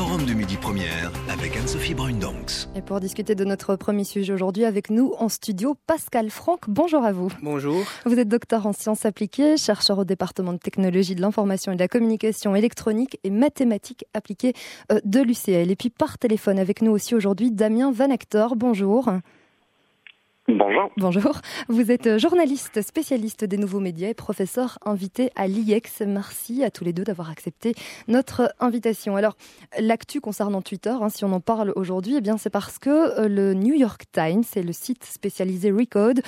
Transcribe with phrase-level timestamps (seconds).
[0.00, 2.68] forum de Midi Première avec Anne-Sophie Brundanks.
[2.74, 6.70] Et pour discuter de notre premier sujet aujourd'hui avec nous en studio, Pascal Franck.
[6.70, 7.30] Bonjour à vous.
[7.42, 7.84] Bonjour.
[8.06, 11.80] Vous êtes docteur en sciences appliquées, chercheur au département de technologie de l'information et de
[11.80, 14.54] la communication électronique et mathématiques appliquées
[14.90, 15.70] euh, de l'UCL.
[15.70, 18.56] Et puis par téléphone avec nous aussi aujourd'hui, Damien Van Actor.
[18.56, 19.10] Bonjour.
[20.56, 20.90] Bonjour.
[20.96, 21.40] Bonjour.
[21.68, 26.02] Vous êtes journaliste spécialiste des nouveaux médias et professeur invité à l'IEX.
[26.06, 27.74] Merci à tous les deux d'avoir accepté
[28.08, 29.16] notre invitation.
[29.16, 29.36] Alors,
[29.78, 33.28] l'actu concernant Twitter, hein, si on en parle aujourd'hui, eh bien, c'est parce que euh,
[33.28, 36.22] le New York Times et le site spécialisé Recode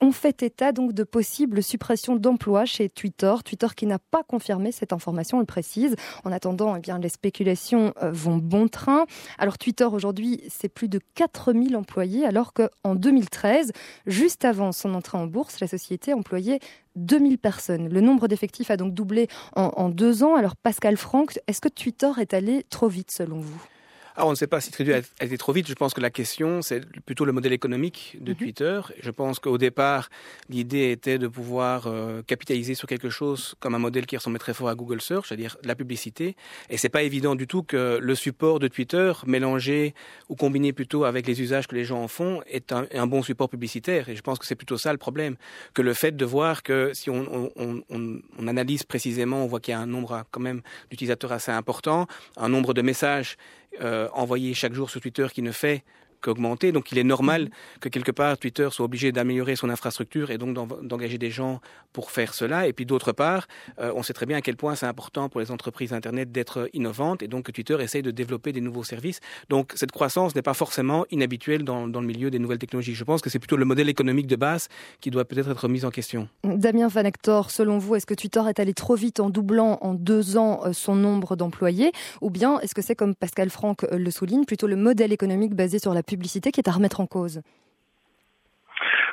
[0.00, 3.34] on fait état donc de possibles suppressions d'emplois chez Twitter.
[3.44, 5.96] Twitter qui n'a pas confirmé cette information, on le précise.
[6.24, 9.06] En attendant, eh les spéculations euh, vont bon train.
[9.38, 13.72] Alors Twitter aujourd'hui, c'est plus de 4000 employés, alors qu'en 2013,
[14.06, 16.60] juste avant son entrée en bourse, la société employait
[16.96, 17.88] 2000 personnes.
[17.88, 20.34] Le nombre d'effectifs a donc doublé en, en deux ans.
[20.36, 23.75] Alors Pascal Franck, est-ce que Twitter est allé trop vite selon vous?
[24.16, 25.68] Ah, on ne sait pas si Twitter a été trop vite.
[25.68, 28.38] Je pense que la question, c'est plutôt le modèle économique de mhm.
[28.38, 28.80] Twitter.
[29.00, 30.08] Je pense qu'au départ,
[30.48, 34.54] l'idée était de pouvoir euh, capitaliser sur quelque chose comme un modèle qui ressemblait très
[34.54, 36.34] fort à Google Search, c'est-à-dire la publicité.
[36.70, 39.94] Et c'est pas évident du tout que le support de Twitter, mélangé
[40.30, 43.22] ou combiné plutôt avec les usages que les gens en font, est un, un bon
[43.22, 44.08] support publicitaire.
[44.08, 45.36] Et je pense que c'est plutôt ça le problème.
[45.74, 49.60] Que le fait de voir que si on, on, on, on analyse précisément, on voit
[49.60, 52.06] qu'il y a un nombre quand même d'utilisateurs assez important,
[52.38, 53.36] un nombre de messages
[53.80, 55.84] euh, envoyé chaque jour sur Twitter qui ne fait
[56.20, 56.72] qu'augmenter.
[56.72, 57.50] Donc il est normal mhm.
[57.80, 61.60] que quelque part Twitter soit obligé d'améliorer son infrastructure et donc d'engager des gens
[61.92, 62.66] pour faire cela.
[62.66, 63.46] Et puis d'autre part,
[63.78, 66.68] euh, on sait très bien à quel point c'est important pour les entreprises Internet d'être
[66.72, 69.20] innovantes et donc que Twitter essaye de développer des nouveaux services.
[69.48, 72.94] Donc cette croissance n'est pas forcément inhabituelle dans, dans, le milieu des nouvelles technologies.
[72.94, 74.68] Je pense que c'est plutôt le modèle économique de base
[75.00, 76.28] qui doit peut-être être mis en question.
[76.44, 79.94] Damien Van Hector, selon vous, est-ce que Twitter est allé trop vite en doublant en
[79.94, 81.92] deux ans euh, son nombre d'employés?
[82.20, 85.54] Ou bien est-ce que c'est comme Pascal Franck euh, le souligne, plutôt le modèle économique
[85.54, 87.42] basé sur la publicité qui est à remettre en cause.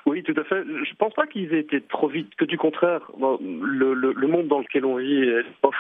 [0.06, 0.64] Oui, tout à fait.
[0.66, 4.48] Je ne pense pas qu'ils aient été trop vite, que du contraire, le, le, monde
[4.48, 5.26] dans lequel on vit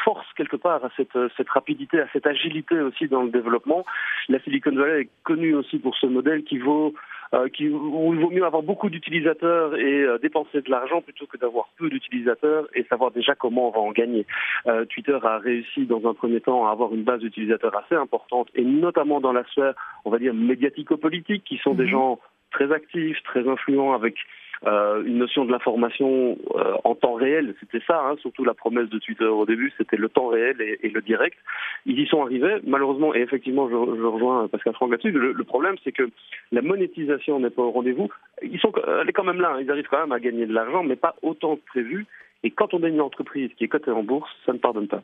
[0.03, 3.85] force quelque part à cette, cette, rapidité, à cette agilité aussi dans le développement.
[4.29, 7.12] La Silicon Valley est connue aussi pour ce modèle qui vaut euh,
[7.53, 11.37] qui, où il vaut mieux avoir beaucoup d'utilisateurs et euh, dépenser de l'argent plutôt que
[11.37, 14.25] d'avoir peu d'utilisateurs et savoir déjà comment on va en gagner.
[14.67, 18.49] Euh, Twitter a réussi dans un premier temps à avoir une base d'utilisateurs assez importante
[18.55, 19.73] et notamment dans la sphère,
[20.05, 21.89] on va dire, médiatico-politique, qui sont des mhm.
[21.89, 22.19] gens
[22.51, 24.15] très actifs, très influents avec
[24.65, 27.53] euh, une notion de l'information euh, en temps réel.
[27.59, 30.89] C'était ça, hein, surtout la promesse de Twitter au début, c'était le temps réel et,
[30.89, 31.37] le direct.
[31.85, 35.11] Ils y sont arrivés, malheureusement, et effectivement, je, je rejoins Pascal Franck là-dessus.
[35.11, 36.09] Le, le, problème, c'est que
[36.51, 38.09] la monétisation n'est pas au rendez-vous.
[38.41, 39.53] Ils sont, elle est quand même là.
[39.55, 39.61] Hein.
[39.61, 42.05] Ils arrivent quand même à gagner de l'argent, mais pas autant que prévu.
[42.43, 45.03] Et quand on a une entreprise qui est cotée en bourse, ça ne pardonne pas.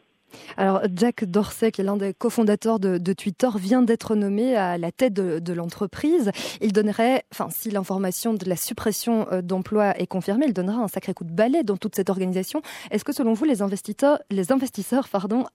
[0.57, 4.91] Alors, Jack Dorsey, qui est l'un des cofondateurs de, Twitter, vient d'être nommé à la
[4.91, 6.31] tête de, l'entreprise.
[6.61, 10.87] Il donnerait, enfin, si l'information de la suppression euh, d'emplois est confirmée, il donnera un
[10.87, 12.61] sacré coup de balai dans toute cette organisation.
[12.91, 14.51] Est-ce que, selon vous, les investisseurs, les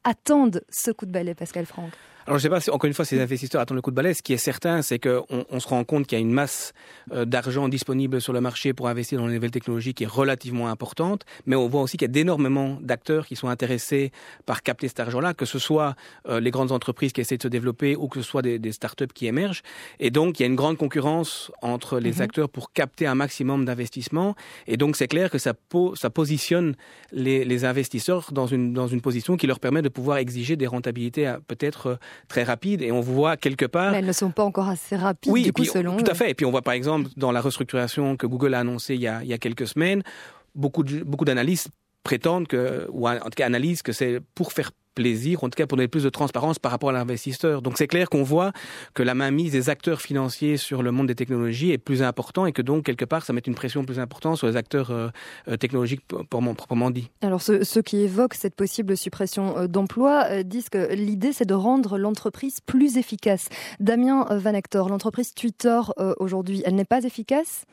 [0.04, 1.90] attendent ce coup de balai, Pascal Franck?
[2.26, 3.90] Alors, je ne sais pas si, encore une fois, si les investisseurs attendent le coup
[3.90, 4.14] de balai.
[4.14, 6.72] Ce qui est certain, c'est qu'on on se rend compte qu'il y a une masse
[7.12, 10.68] euh, d'argent disponible sur le marché pour investir dans les nouvelles technologies qui est relativement
[10.68, 11.26] importante.
[11.44, 14.10] Mais on voit aussi qu'il y a d'énormément d'acteurs qui sont intéressés
[14.46, 15.96] par capter cet argent-là, que ce soit
[16.26, 18.72] euh, les grandes entreprises qui essaient de se développer ou que ce soit des, des
[18.72, 19.62] startups qui émergent.
[20.00, 22.22] Et donc, il y a une grande concurrence entre les -hmm.
[22.22, 24.34] acteurs pour capter un maximum d'investissements.
[24.66, 26.74] Et donc, c'est clair que ça, po ça positionne
[27.12, 30.66] les, les investisseurs dans une, dans une position qui leur permet de pouvoir exiger des
[30.66, 31.98] rentabilités peut-être
[32.28, 33.92] très rapides et on voit quelque part.
[33.92, 35.96] Mais elles ne sont pas encore assez rapides, oui, du coup, puis, selon.
[35.96, 36.30] Tout à fait.
[36.30, 39.08] Et puis on voit par exemple dans la restructuration que Google a annoncée il y
[39.08, 40.02] a, il y a quelques semaines,
[40.54, 41.68] beaucoup, de, beaucoup d'analystes
[42.02, 45.66] prétendent que, ou en tout cas analysent que c'est pour faire plaisir, en tout cas
[45.66, 47.62] pour donner plus de transparence par rapport à l'investisseur.
[47.62, 48.52] Donc c'est clair qu'on voit
[48.94, 52.52] que la mainmise des acteurs financiers sur le monde des technologies est plus important et
[52.52, 55.08] que donc quelque part ça met une pression plus importante sur les acteurs euh,
[55.48, 57.10] euh technologiques proprement dit.
[57.22, 61.98] Alors ceux, qui évoquent cette possible suppression euh, d'emplois disent que l'idée c'est de rendre
[61.98, 63.48] l'entreprise plus efficace.
[63.80, 65.80] Damien Van Hector, l'entreprise Twitter
[66.18, 67.66] aujourd'hui, elle n'est pas efficace?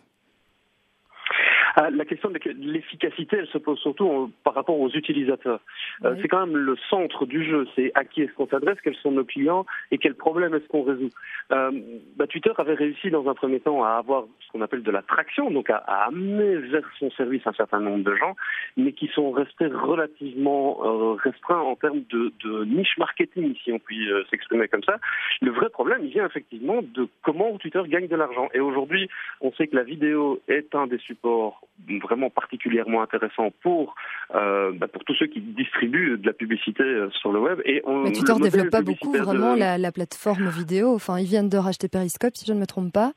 [1.78, 5.62] La question de l'efficacité, elle se pose surtout par rapport aux utilisateurs.
[6.04, 6.20] Euh, oui.
[6.22, 7.68] C'est quand même le centre du jeu.
[7.76, 10.84] C'est à qui est-ce qu'on s'adresse, quels sont nos clients et quels problèmes est-ce qu'on
[10.84, 11.10] résout.
[11.52, 11.72] Euh,
[12.18, 15.02] bah, Twitter avait réussi dans un premier temps à avoir ce qu'on appelle de la
[15.02, 18.36] traction, donc à, à, amener vers son service un certain nombre de gens,
[18.78, 23.80] mais qui sont restés relativement euh, restreints en termes de, de, niche marketing, si on
[23.80, 24.98] peut euh, s'exprimer comme ça.
[25.42, 28.50] Le vrai problème, il vient effectivement de comment Twitter gagne de l'argent.
[28.54, 29.10] Et aujourd'hui,
[29.42, 31.61] on sait que la vidéo est un des supports
[32.02, 33.96] vraiment particulièrement intéressant pour
[34.36, 37.60] euh, bah, pour tous ceux qui distribuent de la publicité euh, sur le web.
[37.66, 40.94] Et on, Mais Twitter développe pas beaucoup vraiment la, la, plateforme vidéo.
[40.94, 43.13] Enfin, ils viennent de racheter Periscope, si je ne me trompe pas.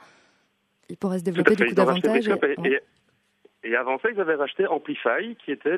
[0.89, 2.29] Il pourrait se développer du coup davantage.
[2.65, 2.81] Et
[3.77, 5.77] avant ça, ils avaient racheté Amplify, qui était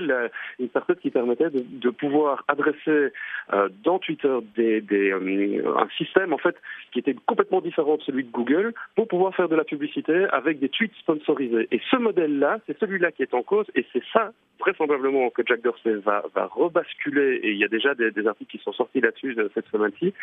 [0.58, 3.12] une startup qui permettait de, de pouvoir adresser
[3.52, 6.56] euh, dans Twitter des, des, euh, un système en fait
[6.92, 10.58] qui était complètement différent de celui de Google pour pouvoir faire de la publicité avec
[10.58, 11.68] des tweets sponsorisés.
[11.70, 15.62] Et ce modèle-là, c'est celui-là qui est en cause, et c'est ça vraisemblablement que Jack
[15.62, 17.40] Dorsey va, va rebasculer.
[17.42, 20.14] Et il y a déjà des, des articles qui sont sortis là-dessus euh, cette semaine-ci,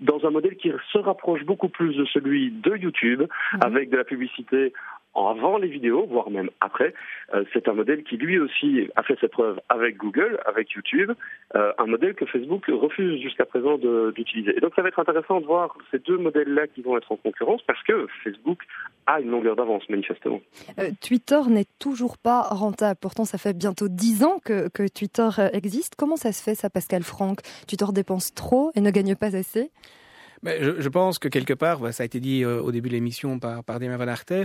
[0.00, 3.60] dans un modèle qui se rapproche beaucoup plus de celui de YouTube, mhm.
[3.62, 4.72] avec de la publicité
[5.14, 6.94] avant les vidéos, voire même après.
[7.34, 11.12] Euh, c'est un modèle qui lui aussi a fait ses preuves avec Google, avec YouTube,
[11.54, 14.56] euh, un modèle que Facebook refuse jusqu'à présent d'utiliser.
[14.56, 17.16] Et donc ça va être intéressant de voir ces deux modèles-là qui vont être en
[17.16, 18.60] concurrence parce que Facebook
[19.06, 20.40] a une longueur d'avance manifestement.
[20.78, 22.98] Euh, Twitter n'est toujours pas rentable.
[23.00, 25.94] Pourtant, ça fait bientôt dix ans que, que Twitter existe.
[25.96, 27.40] Comment ça se fait ça, Pascal Franck?
[27.66, 29.70] Twitter dépense trop et ne gagne pas assez?
[30.44, 33.64] Je, pense que quelque part, ça a été dit euh, au début de l'émission par,
[33.64, 34.44] par Van Arter,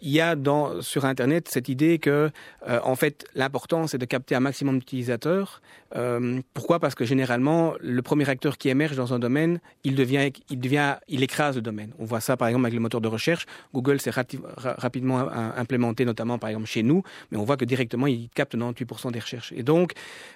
[0.00, 0.36] il y a
[0.80, 2.30] sur Internet cette idée que,
[2.68, 5.60] euh, en fait, l'important, c'est de capter un maximum d'utilisateurs.
[5.96, 6.78] Euh, pourquoi?
[6.78, 10.96] Parce que généralement, le premier acteur qui émerge dans un domaine, il devient, il devient,
[11.08, 11.92] il écrase le domaine.
[11.98, 13.46] On voit ça, par exemple, avec le moteur de recherche.
[13.74, 18.28] Google s'est rapidement implémenté, notamment, par exemple, chez nous, mais on voit que directement, il
[18.30, 19.52] capte 98% des recherches.
[19.56, 19.92] Et donc,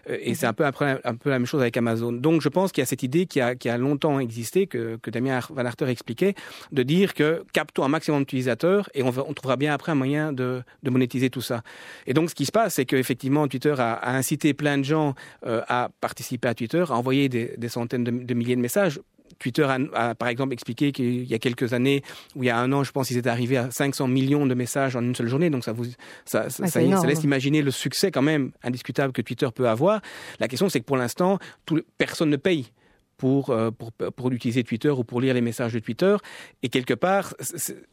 [0.09, 2.13] et c'est un peu, après, un peu la même chose avec Amazon.
[2.13, 4.96] Donc, je pense qu'il y a cette idée qui a, qui a longtemps existé, que
[5.01, 6.35] que Damien Van Arter expliquait,
[6.73, 10.33] de dire que captons un maximum d'utilisateurs et on, on, trouvera bien après un moyen
[10.33, 11.63] de, de, monétiser tout ça.
[12.07, 15.15] Et donc, ce qui se passe, c'est qu'effectivement, Twitter a, a, incité plein de gens
[15.47, 19.01] euh, à participer à Twitter, à envoyer des, des centaines de, de, milliers de messages.
[19.39, 22.03] Twitter a, a, par exemple expliqué qu'il y a quelques années,
[22.35, 24.55] ou il y a un an, je pense, ils étaient arrivés à 500 millions de
[24.55, 25.51] messages en une seule journée.
[25.51, 25.85] Donc ça vous,
[26.25, 30.01] ça, ça, ça, ça laisse imaginer le succès quand même indiscutable que Twitter peut avoir.
[30.41, 31.39] La question, c'est que pour l'instant,
[31.99, 32.73] personne ne paye
[33.17, 36.17] pour, euh, pour, pour utiliser Twitter ou pour lire les messages de Twitter.
[36.63, 37.35] Et quelque part,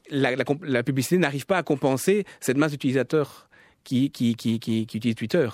[0.10, 3.50] la, la, la publicité n'arrive pas à compenser cette masse d'utilisateurs
[3.84, 5.50] qui, qui, utilisent Twitter.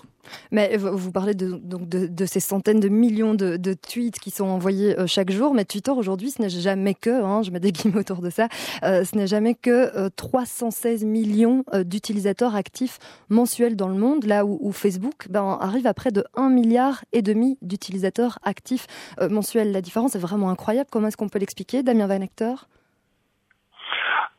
[0.52, 4.98] Mais vous parlez de, donc de, ces centaines de millions de, tweets qui sont envoyés
[5.00, 8.00] euh, chaque jour, mais Twitter aujourd'hui, ce n'est jamais que, hein, je mets des guillemets
[8.00, 8.48] autour de ça,
[8.84, 13.00] euh, ce n'est jamais que euh, 316 millions euh, d'utilisateurs actifs
[13.30, 17.22] mensuels dans le monde, là où, Facebook ben, arrive à près de 1 milliard et
[17.22, 18.88] demi d'utilisateurs actifs
[19.20, 19.72] euh, mensuels.
[19.72, 20.90] La différence est vraiment incroyable.
[20.92, 22.68] Comment est-ce qu'on peut l'expliquer, Damien Van Hector?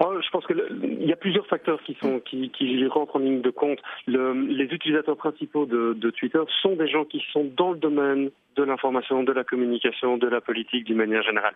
[0.01, 3.51] Je pense qu'il y a plusieurs facteurs qui, sont, qui, qui rentrent en ligne de
[3.51, 3.79] compte.
[4.07, 8.31] Le, les utilisateurs principaux de, de, Twitter sont des gens qui sont dans le domaine
[8.57, 11.55] de l'information, de la communication, de la politique d'une manière générale.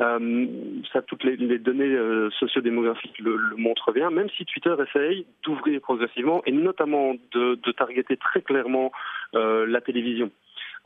[0.00, 0.46] Euh,
[0.92, 5.26] ça, toutes les, les données euh, sociodémographiques le, le, montrent bien, même si Twitter essaye
[5.42, 8.92] d'ouvrir progressivement et notamment de, de targeter très clairement
[9.34, 10.30] euh, la télévision.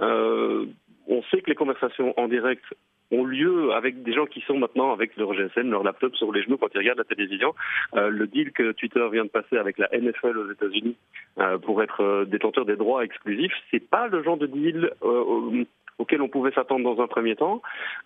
[0.01, 0.67] Euh,
[1.11, 2.65] on sait que les conversations en direct
[3.13, 6.43] ont lieu avec des gens qui sont maintenant avec leur GSM, leur laptop sur les
[6.43, 7.55] genoux quand ils regardent la télévision.
[7.95, 10.97] Euh, le deal que Twitter vient de passer avec la NFL aux États-Unis
[11.39, 14.91] euh, pour être euh, détenteur des droits exclusifs, c'est pas le genre de deal
[15.99, 17.61] auquel on pouvait s'attendre dans un premier temps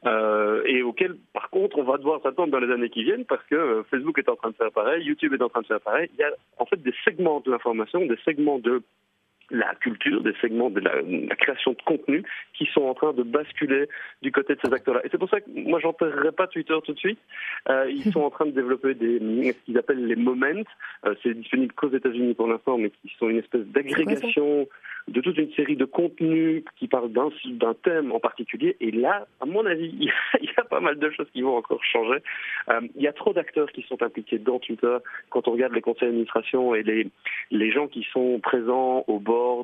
[0.05, 3.85] et auquel par contre on va devoir s'attendre dans les années qui viennent parce que
[3.91, 6.11] Facebook est en train de faire pareil, YouTube est en train de faire pareil.
[6.15, 8.83] Il y a en fait des segments de l'information, des segments de
[9.51, 12.23] la culture, des segments de la, la, création de contenu
[12.57, 13.89] qui sont en train de basculer
[14.23, 15.01] du côté de ces acteurs-là.
[15.05, 17.19] Et c'est pour ça que moi, j'enterrerai pas Twitter tout de suite.
[17.69, 20.45] Euh, ils sont en train de développer des, ce qu'ils appellent les moments.
[21.07, 24.67] Euh, c'est disponible qu'aux États-Unis pour l'instant, mais qui sont une espèce d'agrégation
[25.09, 28.77] de toute une série de contenus qui parlent d'un thème en particulier.
[28.81, 31.27] Et là, à mon avis, il y, a, il y, a, pas mal de choses
[31.33, 32.23] qui vont encore changer.
[32.71, 34.97] Euh, il y a trop d'acteurs qui sont impliqués dans Twitter.
[35.31, 37.09] Quand on regarde les conseils d'administration et les,
[37.51, 39.19] les gens qui sont présents au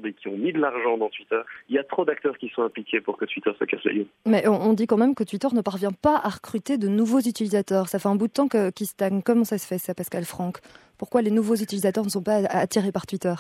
[0.05, 2.63] et qui ont mis de l'argent dans Twitter, il y a trop d'acteurs qui sont
[2.63, 4.07] impliqués pour que Twitter se casse la gueule.
[4.27, 7.89] Mais on, dit quand même que Twitter ne parvient pas à recruter de nouveaux utilisateurs.
[7.89, 9.23] Ça fait un bout de temps qu'il qu stagne.
[9.23, 10.59] Comment ça se fait, ça, Pascal Franck?
[10.99, 13.35] Pourquoi les nouveaux utilisateurs ne sont pas attirés par Twitter?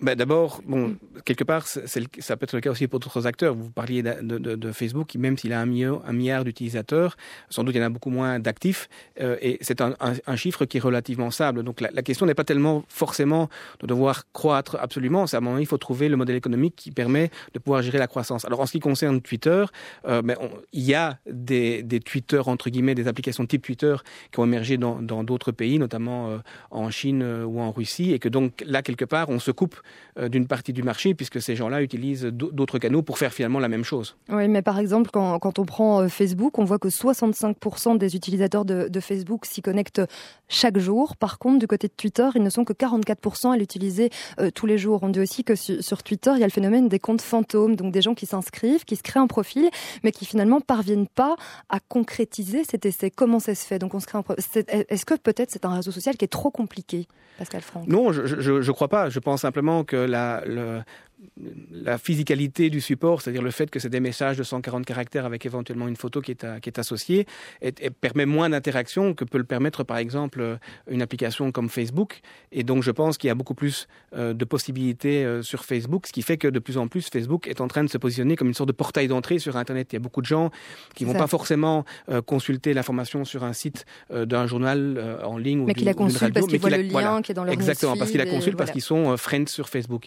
[0.00, 3.54] Ben D'abord, bon, quelque part, est, ça peut être le cas aussi pour d'autres acteurs.
[3.54, 7.16] Vous parliez de, de, de Facebook, qui même s'il a un milliard, un milliard d'utilisateurs,
[7.48, 8.88] sans doute il y en a beaucoup moins d'actifs,
[9.20, 11.62] euh, et c'est un, un, un, chiffre qui est relativement stable.
[11.62, 13.48] Donc la, la question n'est pas tellement forcément
[13.80, 16.90] de devoir croître absolument, c'est à un moment il faut trouver le modèle économique qui
[16.90, 18.44] permet de pouvoir gérer la croissance.
[18.44, 19.64] Alors en ce qui concerne Twitter,
[20.06, 23.96] euh, ben, on, il y a des, des Twitter, entre guillemets, des applications type Twitter
[24.32, 26.38] qui ont émergé dans d'autres pays, notamment euh,
[26.70, 29.76] en Chine euh, ou en Russie, et que donc là, quelque part, on se coupe
[30.20, 33.84] d'une partie du marché, puisque ces gens-là utilisent d'autres canaux pour faire finalement la même
[33.84, 34.16] chose.
[34.28, 38.64] Oui, mais par exemple, quand, quand on prend Facebook, on voit que 65% des utilisateurs
[38.64, 40.02] de, de Facebook s'y connectent
[40.48, 41.16] chaque jour.
[41.16, 44.10] Par contre, du côté de Twitter, ils ne sont que 44% à l'utiliser
[44.54, 45.00] tous les jours.
[45.02, 47.92] On dit aussi que sur Twitter, il y a le phénomène des comptes fantômes, donc
[47.92, 49.70] des gens qui s'inscrivent, qui se créent un profil,
[50.02, 51.36] mais qui finalement parviennent pas
[51.68, 53.10] à concrétiser cet essai.
[53.10, 53.78] Comment ça se fait?
[53.78, 54.24] Donc on se crée un
[54.88, 57.06] Est-ce que peut-être c'est un réseau social qui est trop compliqué,
[57.38, 59.08] Pascal Franck Non, je ne crois pas.
[59.08, 60.84] Je pense simplement que la, le,
[61.72, 65.46] la physicalité du support, c'est-à-dire le fait que c'est des messages de 140 caractères avec
[65.46, 67.26] éventuellement une photo qui est, qui est associée,
[67.62, 70.58] et, permet moins d'interaction que peut le permettre par exemple
[70.88, 72.20] une application comme Facebook.
[72.52, 76.06] Et donc je pense qu'il y a beaucoup plus euh, de possibilités euh, sur Facebook,
[76.06, 78.36] ce qui fait que de plus en plus Facebook est en train de se positionner
[78.36, 79.88] comme une sorte de portail d'entrée sur Internet.
[79.92, 80.50] Il y a beaucoup de gens
[80.94, 85.72] qui vont pas forcément euh, consulter l'information sur un site d'un journal en ligne mais
[85.72, 88.18] ou d'une radio, parce qu'ils voient le lien qui est dans leur Exactement, parce qu'ils
[88.18, 90.06] la consultent parce qu'ils sont friends sur Facebook.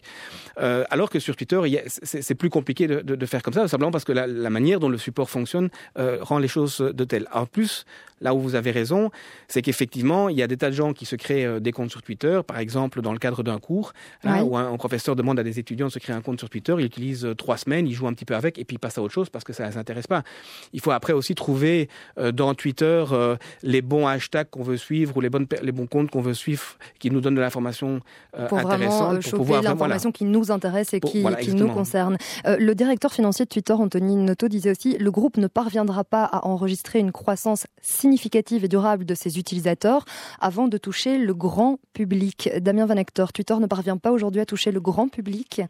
[0.58, 1.60] alors alors que sur Twitter,
[2.01, 4.79] c'est plus compliqué de, de, de, faire comme ça, simplement parce que la, la manière
[4.79, 5.67] dont le support fonctionne
[6.00, 7.27] euh, rend les choses de telles.
[7.33, 7.83] En plus,
[8.22, 9.12] là où vous avez raison,
[9.50, 11.91] c'est qu'effectivement, il y a des tas de gens qui se créent euh, des comptes
[11.91, 13.91] sur Twitter, par exemple dans le cadre d'un cours,
[14.24, 16.86] où un, professeur demande à des étudiants de se créer un compte sur Twitter, il
[16.86, 19.01] utilise euh, trois semaines, il joue un petit peu avec, et puis il passe à
[19.01, 20.24] autre chose parce que ça ne les intéresse pas.
[20.72, 25.15] Il faut après aussi trouver euh, dans Twitter euh, les bons hashtags qu'on veut suivre
[25.17, 28.00] ou les, bonnes, les bons comptes qu'on veut suivre qui nous donnent de l'information
[28.38, 29.24] euh, pour intéressante.
[29.29, 32.18] pour pouvoir l'information qui nous intéresse et qui, qui nous concerne.
[32.46, 36.24] Euh, le directeur financier de Twitter, Anthony Noto, disait aussi le groupe ne parviendra pas
[36.24, 40.06] à enregistrer une croissance significative et durable de ses utilisateurs
[40.40, 42.50] avant de toucher le grand public.
[42.60, 45.62] Damien Van Hector, Twitter ne parvient pas aujourd'hui à toucher le grand public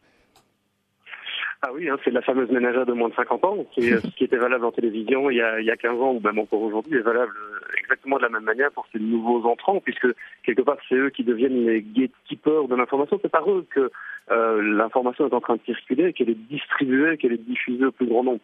[1.66, 4.26] ah oui, hein, c'est la fameuse ménagère de moins de 50 ans, qui, ce qui
[4.26, 6.62] était valable en télévision il y a, il y a 15 ans ou même encore
[6.62, 7.34] aujourd'hui est valable
[7.82, 10.08] exactement de la même manière pour ces nouveaux entrants, puisque
[10.44, 13.18] quelque part c'est eux qui deviennent les gatekeepers de l'information.
[13.22, 13.90] C'est par eux que
[14.32, 18.08] euh, l'information est en train de circuler, qu'elle est distribuée, qu'elle est diffusée au plus
[18.08, 18.42] grand nombre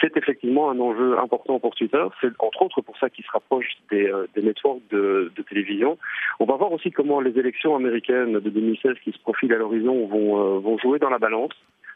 [0.00, 2.04] c'est effectivement un enjeu important pour Twitter.
[2.20, 5.98] C'est entre autres pour ça qu'il se rapproche des, euh, networks de, télévision.
[6.40, 10.08] On va voir aussi comment les élections américaines de 2016 qui se profilent à l'horizon
[10.12, 11.52] euh, vont jouer dans la balance.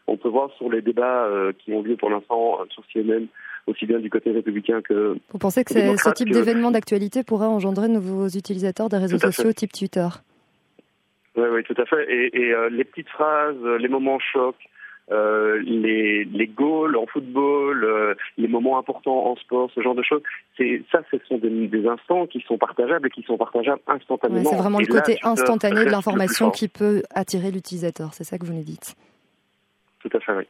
[0.07, 3.27] On peut voir sur les débats euh, qui ont lieu pour l'instant sur CNN,
[3.67, 5.17] aussi bien du côté républicain que.
[5.31, 9.53] Vous pensez que ce type d'événement d'actualité pourrait engendrer de nouveaux utilisateurs des réseaux sociaux
[9.53, 10.09] type Twitter?
[11.37, 12.11] Oui, oui, tout à fait.
[12.11, 14.57] Et, et les petites phrases, les moments chocs,
[15.13, 20.03] euh, les, les goals en football, euh, les moments importants en sport, ce genre de
[20.03, 20.23] choses.
[20.57, 24.41] C'est ça, ce sont des, des, instants qui sont partageables et qui sont partageables instantanément.
[24.41, 28.15] Ouais, c'est vraiment le côté instantané de l'information qui peut attirer l'utilisateur.
[28.15, 28.97] C'est ça que vous nous dites?
[30.09, 30.45] Tout à fait, oui.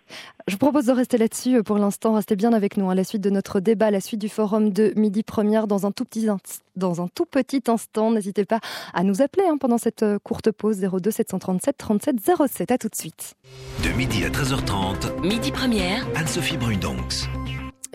[0.46, 2.12] Je vous propose de rester là-dessus pour l'instant.
[2.12, 4.70] Restez bien avec nous à la suite de notre débat, à la suite du forum
[4.70, 6.28] de midi première dans un tout petit,
[6.76, 8.10] dans un tout petit instant.
[8.10, 8.60] N'hésitez pas
[8.92, 12.16] à nous appeler hein, pendant cette euh, courte pause 02 737 37
[12.50, 12.70] 07.
[12.70, 13.34] À tout de suite.
[13.82, 15.22] De midi à 13h30.
[15.22, 16.06] Midi première.
[16.14, 17.28] Anne-Sophie Brundonx.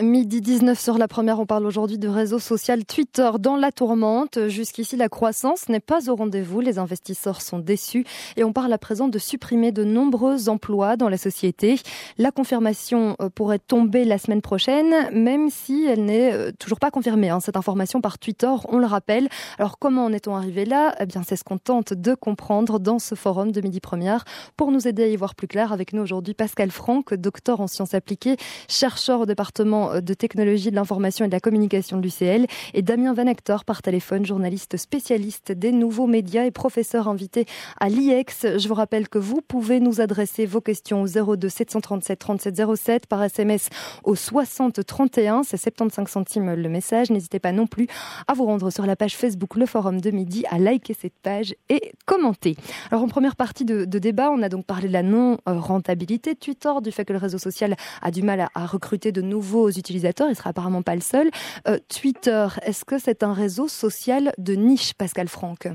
[0.02, 4.48] Midi 19 sur la première, on parle aujourd'hui du réseau social Twitter dans la tourmente.
[4.48, 6.60] Jusqu'ici, la croissance n'est pas au rendez-vous.
[6.60, 8.04] Les investisseurs sont déçus
[8.36, 11.78] et on parle à présent de supprimer de nombreux emplois dans la société.
[12.18, 16.90] La confirmation euh, pourrait tomber la semaine prochaine, même si elle n'est euh, toujours pas
[16.90, 17.30] confirmée.
[17.30, 19.28] Hein, cette information par Twitter, on le rappelle.
[19.60, 20.96] Alors comment en est-on arrivé là?
[20.98, 24.24] Eh bien, c'est ce qu'on tente de comprendre dans ce forum de Midi Première.
[24.56, 27.68] Pour nous aider à y voir plus clair, avec nous aujourd'hui Pascal Franck, docteur en
[27.68, 28.36] sciences appliquées,
[28.68, 33.12] chercheur au département de technologie de l'information et de la communication de l'UCL, et Damien
[33.14, 37.46] Van Hector par téléphone, journaliste spécialiste des nouveaux médias et professeur invité
[37.80, 38.58] à l'IEX.
[38.58, 43.06] Je vous rappelle que vous pouvez nous adresser vos questions au 02 737 37 07
[43.06, 43.68] par SMS
[44.04, 47.10] au 60 31, c'est 75 centimes le message.
[47.10, 47.86] N'hésitez pas non plus
[48.26, 51.54] à vous rendre sur la page Facebook Le Forum de Midi, à liker cette page
[51.68, 52.56] et commenter.
[52.90, 56.72] Alors en première partie de, débat, on a donc parlé de la non-rentabilité de Twitter,
[56.82, 60.36] du fait que le réseau social a du mal à recruter de nouveaux utilisateurs, il
[60.36, 61.30] sera apparemment pas le seul.
[61.68, 65.68] Euh, Twitter, est-ce que c'est un réseau social de niche, Pascal Franck?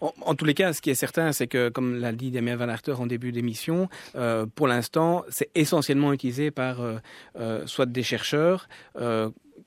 [0.00, 2.68] En, tous les cas, ce qui est certain, c'est que, comme l'a dit Damien Van
[2.68, 6.78] Arter en début d'émission, euh, pour l'instant, c'est essentiellement utilisé par
[7.36, 8.68] euh, soit des chercheurs,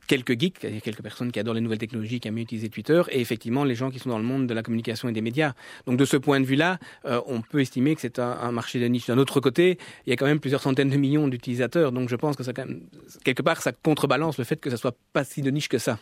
[0.07, 3.63] quelques geeks, quelques personnes qui adorent les nouvelles technologies, qui aiment utiliser Twitter, et effectivement
[3.63, 5.53] les gens qui sont dans le monde de la communication et des médias.
[5.85, 8.85] Donc de ce point de vue-là, euh, on peut estimer que c'est un, marché de
[8.85, 9.07] niche.
[9.07, 12.15] D'un autre côté, il y a quand même plusieurs centaines de millions d'utilisateurs, donc je
[12.15, 12.65] pense que ça, quand
[13.23, 15.99] quelque part, ça contrebalance le fait que ça soit pas si de niche que ça.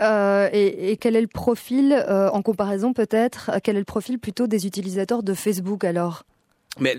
[0.00, 4.18] Euh, et, et, quel est le profil, euh, en comparaison peut-être, quel est le profil
[4.18, 6.24] plutôt des utilisateurs de Facebook alors?
[6.80, 6.96] Mais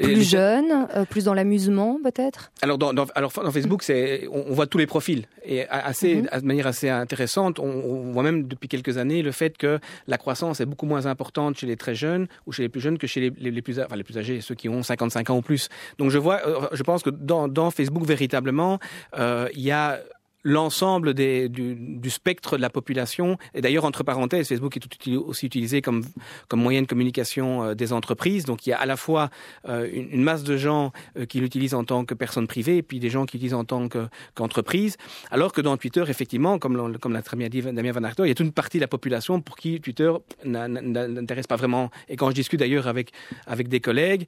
[0.00, 2.50] plus jeune, euh, plus dans l'amusement peut-être?
[2.62, 6.40] Alors dans, alors dans Facebook, c'est on, voit tous les profils et assez mhm.
[6.40, 7.58] de manière assez intéressante.
[7.58, 11.58] On, voit même depuis quelques années le fait que la croissance est beaucoup moins importante
[11.58, 13.96] chez les très jeunes ou chez les plus jeunes que chez les, les, plus enfin,
[13.96, 15.68] les plus âgés, ceux qui ont 55 ans ou plus.
[15.98, 18.78] Donc je vois, euh, je pense que dans, dans Facebook véritablement,
[19.18, 20.00] euh, il y a
[20.44, 23.38] l'ensemble du, spectre de la population.
[23.54, 26.04] Et d'ailleurs, entre parenthèses, Facebook est aussi utilisé comme,
[26.48, 28.44] comme moyen de communication euh, des entreprises.
[28.44, 29.30] Donc il y a à la fois
[29.68, 33.00] euh, une, masse de gens euh, qui l'utilisent en tant que personne privée et puis
[33.00, 33.88] des gens qui l'utilisent en tant
[34.34, 34.96] qu'entreprise.
[35.30, 38.28] alors que dans Twitter, effectivement, comme, comme l'a très bien dit Damien Van Arter, il
[38.28, 40.12] y a toute une partie de la population pour qui Twitter
[40.44, 41.90] n'intéresse pas vraiment.
[42.08, 43.12] Et quand je discute d'ailleurs avec,
[43.46, 44.26] avec des collègues,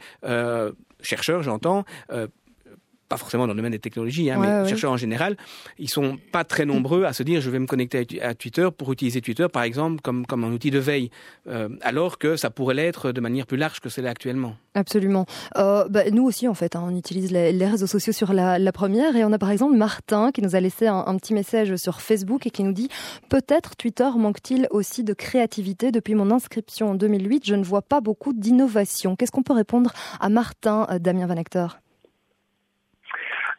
[1.03, 1.85] chercheurs, j'entends,
[3.11, 5.37] pas forcément dans le domaine des technologies, hein, mais chercheurs en général,
[5.79, 8.93] ils sont pas très nombreux à se dire je vais me connecter à Twitter pour
[8.93, 11.11] utiliser Twitter, par exemple, comme, comme un outil de veille,
[11.49, 14.55] euh, alors que ça pourrait l'être de manière plus large que c'est là actuellement.
[14.75, 15.27] Absolument.
[15.57, 19.17] Euh, bah, nous aussi, en fait, hein, on utilise les, réseaux sociaux sur la, première,
[19.17, 22.01] et on a par exemple Martin qui nous a laissé un, un petit message sur
[22.01, 22.89] Facebook et qui nous dit
[23.29, 27.45] peut-être Twitter manque-t-il aussi de créativité depuis mon inscription en 2008.
[27.45, 29.17] Je ne vois pas beaucoup d'innovation.
[29.17, 31.79] Qu'est-ce qu'on peut répondre à Martin, euh, Damien Van Hector?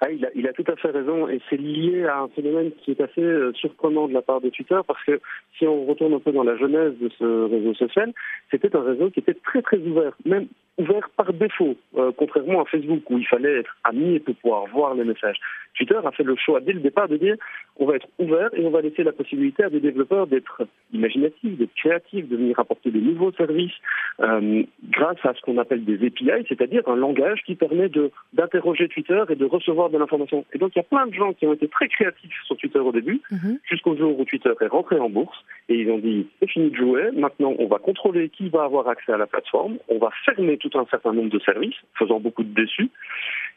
[0.04, 3.02] Ah, il, a, tout à fait raison et c'est lié à un phénomène qui est
[3.02, 5.22] assez euh, surprenant de la part de Twitter parce que
[5.60, 8.12] si on retourne un peu dans la genèse de ce réseau social,
[8.50, 10.48] c'était un réseau qui était très très ouvert, même
[10.80, 14.96] ouvert par défaut, euh, contrairement à Facebook où il fallait être ami pour pouvoir voir
[14.96, 15.38] les messages.
[15.76, 17.36] Twitter a fait le choix dès le départ de dire
[17.78, 21.58] on va être ouvert et on va laisser la possibilité à des développeurs d'être imaginatifs,
[21.58, 23.74] d'être créatifs, de venir apporter de nouveaux services
[24.20, 27.90] euh, grâce à ce qu'on appelle des API, c'est-à-dire un langage qui permet
[28.34, 30.46] d'interroger Twitter et de recevoir de l'information.
[30.54, 32.80] Et donc il y a plein de gens qui ont été très créatifs sur Twitter
[32.80, 33.60] au début, mhm.
[33.70, 35.38] jusqu'au jour où Twitter est rentré en bourse
[35.70, 38.88] et ils ont dit c'est fini de jouer, maintenant on va contrôler qui va avoir
[38.88, 42.44] accès à la plateforme, on va fermer tout un certain nombre de services, faisant beaucoup
[42.44, 42.90] de déçus.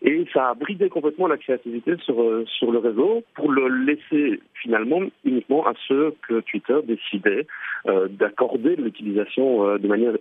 [0.03, 4.41] Et ça a bridé complètement la créativité sur, euh, sur le réseau pour le laisser
[4.63, 7.47] finalement uniquement à ceux que Twitter décidait
[7.87, 10.15] euh, d'accorder l'utilisation euh, de manière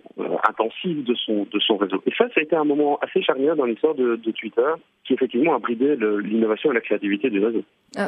[0.48, 2.02] intensive de son, de son réseau.
[2.06, 4.72] Et ça, ça a été un moment assez charnière dans l'histoire de, de, Twitter
[5.04, 7.62] qui effectivement a bridé l'innovation et la créativité du réseau.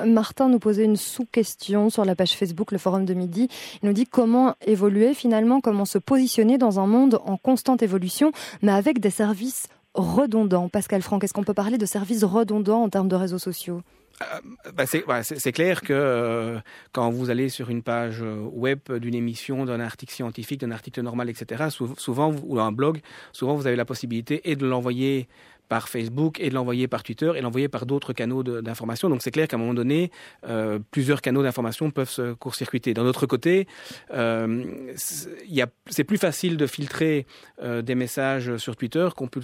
[0.06, 3.49] Martin nous posait une sous-question sur la page Facebook, le forum de midi.
[3.83, 8.33] Il nous dit comment évoluer finalement, comment se positionner dans un monde en constante évolution,
[8.62, 10.69] mais avec des services redondants.
[10.69, 13.83] Pascal Franck, est-ce qu'on peut parler de services redondants en termes de réseaux sociaux?
[14.23, 16.59] Euh, bah, c'est clair que euh,
[16.93, 21.02] quand vous allez sur une page euh, web d'une émission, d'un article scientifique, d'un article
[21.02, 23.00] normal, etc., souvent, ou un blog,
[23.32, 25.28] souvent vous avez la possibilité et de l'envoyer
[25.69, 29.09] par Facebook et de l'envoyer par Twitter et l'envoyer par d'autres canaux d'information.
[29.09, 30.11] Donc c'est clair qu'à un moment donné,
[30.49, 32.95] euh, plusieurs canaux d'information peuvent se court-circuiter.
[32.95, 33.67] D'un autre côté,
[34.13, 37.26] euh, c'est plus facile de filtrer
[37.63, 39.41] euh, des messages sur Twitter qu'on peut,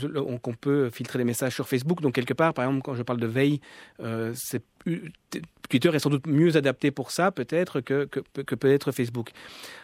[0.60, 2.00] peut filtrer des messages sur Facebook.
[2.00, 3.60] Donc quelque part, par exemple, quand je parle de veille,
[4.34, 4.62] c'est
[5.72, 9.30] Twitter est sans doute mieux adapté pour ça, peut-être, que, que, que peut-être Facebook.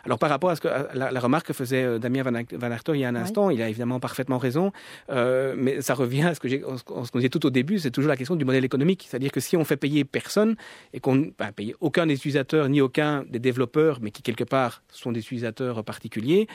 [0.05, 3.01] Alors, par rapport à, ce que, la, remarque que faisait euh, Damien Van, Van il
[3.01, 4.71] y a un instant, il a évidemment parfaitement raison,
[5.11, 8.11] euh, mais ça revient à ce que ce qu'on disait tout au début, c'est toujours
[8.11, 9.07] la question du modèle économique.
[9.09, 10.57] C'est-à-dire que si on fait payer personne
[10.93, 14.45] et qu'on ne ben, paye aucun des utilisateurs ni aucun des développeurs, mais qui quelque
[14.45, 16.49] part sont des utilisateurs particuliers,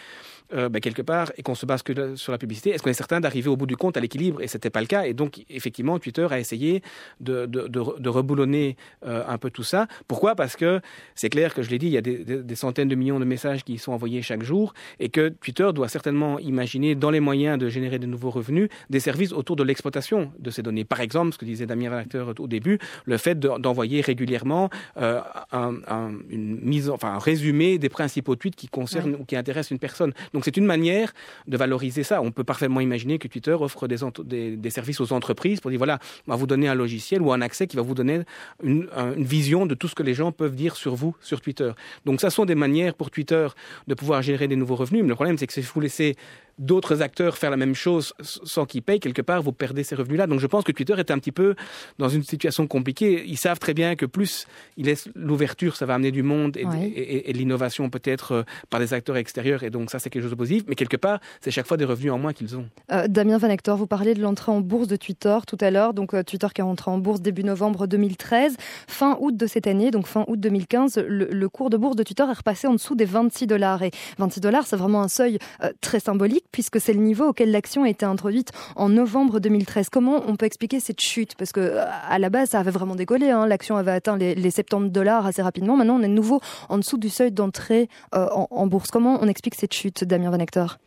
[0.53, 2.93] euh, ben, quelque part, et qu'on se base que sur la publicité, est-ce qu'on est
[2.93, 4.41] certain d'arriver au bout du compte à l'équilibre?
[4.41, 5.05] Et c'était pas le cas.
[5.05, 6.83] Et donc, effectivement, Twitter a essayé
[7.19, 9.87] de, de, de, de reboulonner euh, un peu tout ça.
[10.07, 10.35] Pourquoi?
[10.35, 10.81] Parce que
[11.15, 13.63] c'est clair que je l'ai dit, il y a des, centaines de millions de messages
[13.63, 17.69] qui sont envoyés chaque jour et que Twitter doit certainement imaginer, dans les moyens de
[17.69, 20.85] générer de nouveaux revenus, des services autour de l'exploitation de ces données.
[20.85, 26.11] Par exemple, ce que disait Damien Valacteur au début, le fait d'envoyer régulièrement euh, un,
[26.29, 30.13] une mise, enfin, un résumé des principaux tweets qui concernent ou qui intéressent une personne.
[30.33, 31.13] Donc c'est une manière
[31.47, 32.21] de valoriser ça.
[32.21, 35.79] On peut parfaitement imaginer que Twitter offre des, des, des services aux entreprises pour dire
[35.79, 38.22] voilà, on va vous donner un logiciel ou un accès qui va vous donner
[38.63, 41.71] une une, vision de tout ce que les gens peuvent dire sur vous sur Twitter.
[42.05, 43.47] Donc ça sont des manières pour Twitter
[43.87, 45.03] de pouvoir générer des nouveaux revenus.
[45.03, 46.15] Mais le problème, c'est que si vous laissez
[46.59, 50.27] d'autres acteurs faire la même chose sans qu'ils payent, quelque part, vous perdez ces revenus-là.
[50.27, 51.55] Donc je pense que Twitter est un petit peu
[51.99, 53.23] dans une situation compliquée.
[53.25, 57.29] Ils savent très bien que plus ils laissent l'ouverture, ça va amener du monde et,
[57.29, 59.63] et, l'innovation peut-être euh, par des acteurs extérieurs.
[59.63, 60.63] Et donc ça, c'est quelque chose de positif.
[60.67, 62.65] Mais quelque part, c'est chaque fois des revenus en moins qu'ils ont.
[62.91, 65.93] Euh, Damien Van Hector, vous parlez de l'entrée en bourse de Twitter tout à l'heure.
[65.93, 68.55] Donc euh, Twitter qui est rentré en bourse début novembre 2013.
[68.87, 72.23] Fin août de cette année, donc fin août 2015, le, cours de bourse de Twitter
[72.23, 73.83] est repassé en dessous des 26 dollars.
[73.83, 75.37] Et 26 dollars, c'est vraiment un seuil
[75.81, 79.89] très symbolique puisque c'est le niveau auquel l'action a été introduite en novembre 2013.
[79.89, 81.35] Comment on peut expliquer cette chute?
[81.37, 81.77] Parce que
[82.09, 83.29] à la base, ça avait vraiment décollé.
[83.29, 83.47] Hein.
[83.47, 85.75] L'action avait atteint les, 70 dollars assez rapidement.
[85.75, 88.91] Maintenant, on est de nouveau en dessous du seuil d'entrée euh, en, bourse.
[88.91, 90.77] Comment on explique cette chute, Damien Van Hector?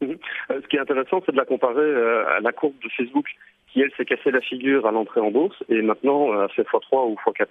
[0.00, 0.16] Mhm.
[0.48, 1.94] Ce qui est intéressant, c'est de la comparer
[2.36, 3.26] à la courbe de Facebook
[3.72, 7.10] qui elle s'est cassé la figure à l'entrée en bourse et maintenant euh, fait x3
[7.10, 7.46] ou x4.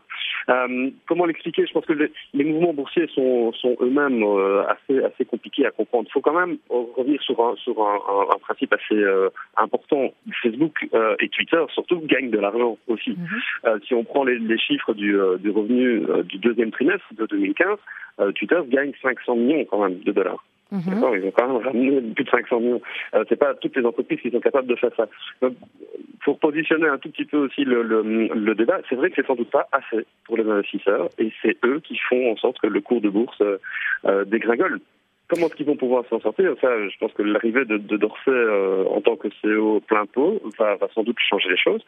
[0.49, 1.65] Euh, comment l'expliquer?
[1.65, 5.71] Je pense que les, les, mouvements boursiers sont, sont eux-mêmes euh, assez, assez compliqués à
[5.71, 6.07] comprendre.
[6.09, 10.13] Il faut quand même revenir sur un, sur un, un, un principe assez euh, important.
[10.41, 10.87] Facebook
[11.19, 13.11] et Twitter surtout gagnent de l'argent aussi.
[13.11, 13.85] Mm-hmm.
[13.85, 17.77] si on prend les, les chiffres du, du revenu du deuxième trimestre de 2015,
[18.35, 20.43] Twitter gagne 500 millions quand même de dollars.
[20.71, 20.83] Mhm.
[21.15, 22.81] ils ont quand même ramené plus de 500 millions.
[23.15, 25.07] Euh, c'est pas toutes les entreprises qui sont capables de faire ça.
[25.41, 25.53] Donc,
[26.29, 29.49] pour positionner un tout petit peu aussi le, débat, c'est vrai que c'est sans doute
[29.49, 33.01] pas assez pour les investisseurs, et c'est eux qui font en sorte que le cours
[33.01, 34.79] de bourse euh, dégringole.
[35.27, 36.53] Comment est-ce qu'ils vont pouvoir s'en sortir?
[36.61, 40.87] Je pense que l'arrivée de, Dorsey euh, en tant que CEO plein pot va, va
[40.93, 41.83] sans doute changer les choses.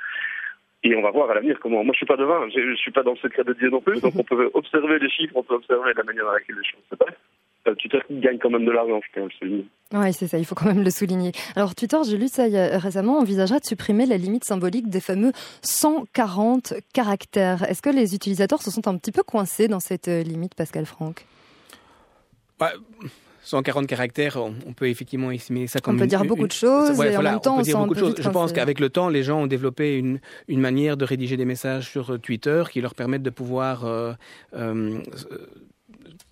[0.84, 1.84] Et on va voir à l'avenir comment.
[1.84, 3.82] Moi, je suis pas devin, je, je suis pas dans le secret de Dieu non
[3.82, 4.02] plus.
[4.02, 6.82] Donc, on peut observer les chiffres, on peut observer la manière dans laquelle les choses
[6.90, 7.22] se passent.
[7.64, 9.66] Twitter gagne quand même de l'argent, je tiens à le souligner.
[9.94, 11.32] Oui, c'est ça, il faut quand même le souligner.
[11.56, 12.44] Alors Twitter, j'ai lu ça
[12.78, 17.64] récemment, envisagera de supprimer la limite symbolique des fameux 140 caractères.
[17.70, 20.86] Est-ce que les utilisateurs se sont un petit peu coincés dans cette euh, limite, Pascal
[20.86, 21.26] Franck?
[22.60, 22.70] Ouais.
[23.44, 25.96] 140 caractères, on peut effectivement estimer ça comme.
[25.96, 27.78] On peut dire beaucoup de choses ouais, et voilà, en même temps, on peut dire
[27.80, 28.16] beaucoup de choses.
[28.20, 31.46] Je pense qu'avec le temps, les gens ont développé une, une manière de rédiger des
[31.46, 34.14] messages sur euh, Twitter qui leur permettent de pouvoir euh,
[34.54, 35.00] euh,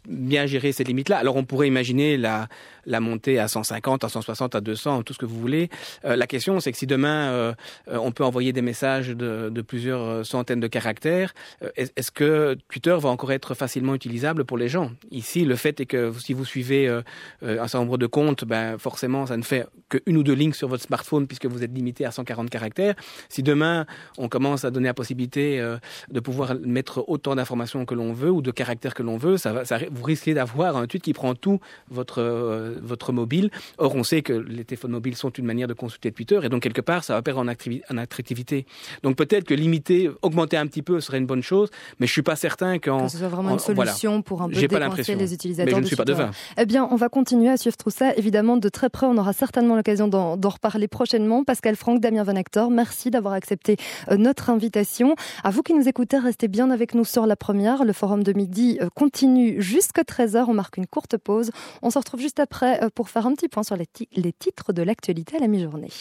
[0.09, 1.17] bien gérer ces limites-là.
[1.17, 2.47] Alors on pourrait imaginer la,
[2.85, 5.69] la montée à 150, à 160, à 200, tout ce que vous voulez.
[6.05, 7.53] Euh, la question, c'est que si demain euh,
[7.87, 12.57] euh, on peut envoyer des messages de, de plusieurs centaines de caractères, euh, est-ce que
[12.69, 14.91] Twitter va encore être facilement utilisable pour les gens?
[15.11, 17.01] Ici, le fait est que si vous suivez euh,
[17.41, 20.67] un certain nombre de comptes, ben, forcément, ça ne fait qu'une ou deux lignes sur
[20.67, 22.95] votre smartphone puisque vous êtes limité à 140 caractères.
[23.29, 23.85] Si demain
[24.17, 25.77] on commence à donner la possibilité euh,
[26.11, 29.53] de pouvoir mettre autant d'informations que l'on veut ou de caractères que l'on veut, ça
[29.53, 31.59] va, ça, vous risquez d'avoir un tweet qui prend tout
[31.89, 33.51] votre euh, votre mobile.
[33.77, 36.63] Or, on sait que les téléphones mobiles sont une manière de consulter Twitter et donc
[36.63, 38.65] quelque part, ça va perdre en, en attractivité.
[39.03, 42.21] Donc peut-être que limiter, augmenter un petit peu serait une bonne chose, mais je suis
[42.21, 44.23] pas certain qu'en que ce soit vraiment en, une solution voilà.
[44.23, 45.73] pour un peu décoincer les utilisateurs.
[45.73, 46.31] Mais je ne suis pas devin.
[46.57, 49.05] Eh bien, on va continuer à suivre tout ça évidemment de très près.
[49.05, 51.43] On aura certainement l'occasion d'en reparler prochainement.
[51.43, 53.77] Pascal Franck, Damien Van Actor, merci d'avoir accepté
[54.09, 55.15] euh, notre invitation.
[55.43, 57.83] À vous qui nous écoutez, restez bien avec nous sur la première.
[57.83, 60.45] Le forum de midi euh, continue jusqu'à 13h.
[60.47, 61.51] On marque une courte pause.
[61.81, 64.73] On se retrouve juste après euh, pour faire un petit point sur les, les titres
[64.73, 65.91] de l'actualité à la mi-journée.